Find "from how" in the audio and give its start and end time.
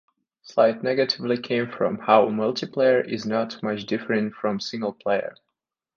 1.69-2.25